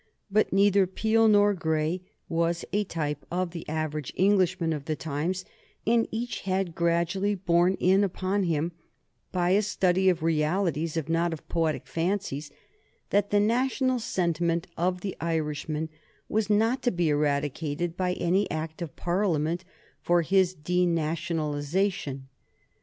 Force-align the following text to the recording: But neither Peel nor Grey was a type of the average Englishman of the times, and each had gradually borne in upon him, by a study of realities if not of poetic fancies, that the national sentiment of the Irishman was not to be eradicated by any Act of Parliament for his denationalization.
But 0.31 0.51
neither 0.51 0.87
Peel 0.87 1.27
nor 1.27 1.53
Grey 1.53 2.01
was 2.27 2.65
a 2.73 2.85
type 2.85 3.23
of 3.29 3.51
the 3.51 3.69
average 3.69 4.11
Englishman 4.15 4.73
of 4.73 4.85
the 4.85 4.95
times, 4.95 5.45
and 5.85 6.07
each 6.09 6.39
had 6.39 6.73
gradually 6.73 7.35
borne 7.35 7.75
in 7.75 8.03
upon 8.03 8.45
him, 8.45 8.71
by 9.31 9.51
a 9.51 9.61
study 9.61 10.09
of 10.09 10.23
realities 10.23 10.97
if 10.97 11.07
not 11.07 11.33
of 11.33 11.47
poetic 11.47 11.85
fancies, 11.85 12.49
that 13.11 13.29
the 13.29 13.39
national 13.39 13.99
sentiment 13.99 14.65
of 14.75 15.01
the 15.01 15.15
Irishman 15.21 15.87
was 16.27 16.49
not 16.49 16.81
to 16.81 16.89
be 16.91 17.09
eradicated 17.09 17.95
by 17.95 18.13
any 18.13 18.49
Act 18.49 18.81
of 18.81 18.95
Parliament 18.95 19.63
for 20.01 20.23
his 20.23 20.55
denationalization. 20.55 22.27